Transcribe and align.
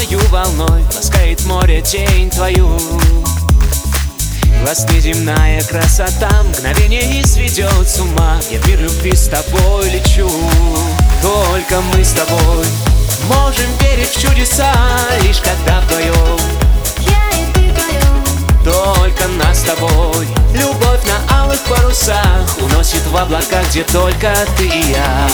Теплою 0.00 0.28
волной 0.30 0.82
ласкает 0.94 1.44
море 1.46 1.82
тень 1.82 2.30
твою. 2.30 2.78
Глаз 4.62 4.86
неземная 4.90 5.62
красота 5.62 6.30
Мгновение 6.42 7.20
и 7.20 7.26
сведет 7.26 7.88
с 7.88 7.98
ума. 8.00 8.38
Я 8.50 8.60
в 8.60 8.66
мир 8.66 8.80
любви 8.80 9.14
с 9.14 9.28
тобой 9.28 9.90
лечу. 9.90 10.28
Только 11.22 11.80
мы 11.92 12.04
с 12.04 12.12
тобой 12.12 12.66
Можем 13.28 13.66
верить 13.80 14.10
в 14.10 14.20
чудеса 14.20 14.72
Лишь 15.22 15.40
когда 15.40 15.80
вдвоем 15.82 16.38
Я 16.98 17.38
и 17.38 17.52
ты 17.52 17.60
вдвоем 17.70 18.64
Только 18.64 19.28
нас 19.28 19.60
с 19.60 19.62
тобой. 19.62 20.26
Любовь 20.54 21.00
на 21.06 21.42
алых 21.42 21.60
парусах 21.60 22.58
Уносит 22.60 23.06
в 23.06 23.16
облака, 23.16 23.62
где 23.70 23.82
только 23.84 24.34
ты 24.56 24.66
и 24.66 24.90
я 24.90 25.28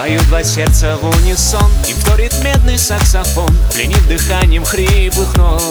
Поют 0.00 0.26
два 0.28 0.42
сердца 0.42 0.96
в 0.96 1.04
унисон. 1.04 1.70
Им 1.86 1.94
вторит 1.98 2.32
медный 2.42 2.78
саксофон. 2.78 3.54
Пленив 3.74 4.08
дыханием 4.08 4.64
хриплых 4.64 5.36
нот. 5.36 5.62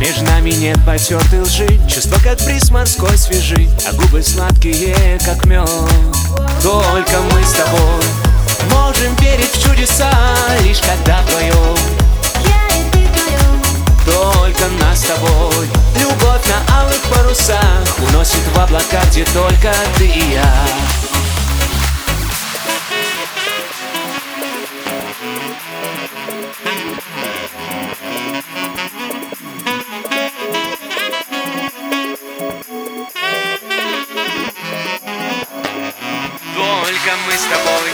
Между 0.00 0.24
нами 0.24 0.50
нет 0.50 0.76
потертой 0.84 1.42
лжи. 1.42 1.68
Чувства 1.88 2.18
как 2.18 2.40
бриз 2.40 2.70
морской 2.70 3.16
свежи 3.16 3.68
А 3.88 3.92
губы 3.92 4.24
сладкие, 4.24 5.20
как 5.24 5.46
мед 5.46 5.70
Только 6.60 7.20
мы 7.32 7.44
с 7.44 7.52
тобой 7.52 8.02
Можем 8.72 9.14
верить 9.20 9.54
в 9.54 9.62
чудеса 9.62 10.10
Лишь 10.64 10.80
когда 10.80 11.22
вдвоем 11.22 11.76
Я 12.44 12.76
и 12.76 12.90
ты 12.90 13.06
вдвоем 13.06 13.62
Только 14.04 14.64
нас 14.80 14.98
с 14.98 15.02
тобой. 15.02 15.68
Любовь 15.94 16.44
на 16.48 16.80
алых 16.80 17.02
парусах 17.02 17.98
Уносит 18.08 18.42
в 18.52 18.58
облака, 18.58 19.00
где 19.12 19.24
только 19.26 19.72
ты 19.96 20.06
и 20.06 20.32
я 20.32 20.97
с 37.38 37.44
тобой. 37.44 37.90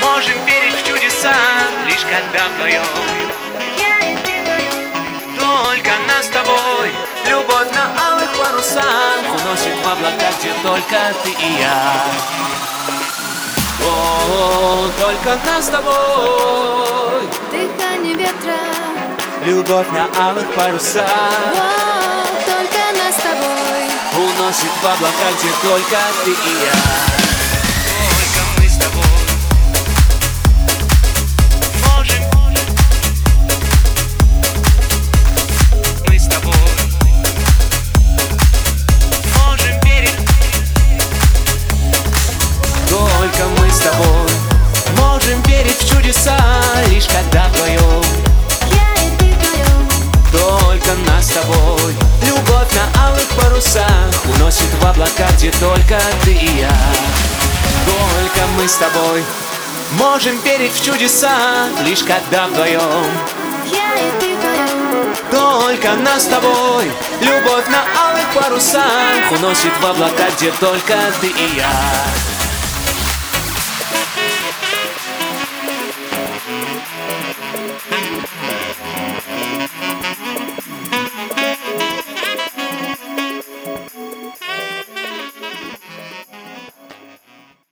Можем 0.00 0.46
верить 0.46 0.74
в 0.76 0.86
чудеса 0.86 1.34
Лишь 1.86 2.02
когда 2.02 2.46
вдвоем. 2.48 2.82
Только 5.38 5.90
нас 6.06 6.26
с 6.26 6.28
тобой. 6.28 6.92
Любовь 7.26 7.68
на 7.74 8.12
алых 8.12 8.30
парусах 8.38 9.22
Уносит 9.28 9.74
в 9.82 9.88
облака, 9.88 10.30
где 10.38 10.52
только 10.62 10.98
ты 11.24 11.30
и 11.30 11.58
я. 11.58 12.04
О, 13.82 14.88
только 15.00 15.38
нас 15.46 15.64
с 15.64 15.68
тобой. 15.68 17.28
Дыхание 17.50 18.14
ветра. 18.14 18.60
Любовь 19.44 19.88
на 19.90 20.28
алых 20.28 20.46
парусах 20.54 21.02
О, 21.02 22.24
Только 22.46 22.82
нас 22.98 23.16
с 23.16 23.22
тобой. 23.22 24.24
Уносит 24.24 24.70
в 24.80 24.86
облака, 24.86 25.28
где 25.38 25.48
только 25.68 25.98
ты 26.24 26.30
и 26.30 26.64
я 26.64 27.19
чудеса 46.10 46.36
Лишь 46.88 47.06
когда 47.06 47.46
вдвоем 47.48 48.02
Я 48.70 49.04
и 49.04 49.10
ты 49.16 49.26
вдвоем 49.26 49.88
только 50.32 50.92
нас 51.06 51.26
с 51.26 51.28
тобой. 51.28 51.94
Любовь 52.26 52.68
на 52.72 53.06
алых 53.06 53.28
парусах 53.28 53.84
Уносит 54.34 54.68
в 54.80 54.86
облака, 54.86 55.28
где 55.36 55.50
только 55.52 56.00
ты 56.24 56.32
и 56.32 56.60
я. 56.60 56.70
Только 57.86 58.46
мы 58.56 58.68
с 58.68 58.74
тобой 58.74 59.24
Можем 59.92 60.40
верить 60.42 60.72
в 60.72 60.84
чудеса 60.84 61.68
Лишь 61.84 62.02
когда 62.02 62.46
вдвоем 62.48 63.06
Я 63.66 63.94
и 63.94 64.20
ты 64.20 64.36
вдвоем 64.36 65.14
Только 65.30 65.94
нас 65.94 66.24
с 66.24 66.26
тобой. 66.26 66.90
Любовь 67.20 67.68
на 67.68 67.84
алых 68.08 68.28
парусах 68.34 69.30
Уносит 69.30 69.72
в 69.80 69.86
облака, 69.86 70.24
где 70.36 70.50
только 70.52 70.96
ты 71.20 71.28
и 71.28 71.56
я 71.56 71.70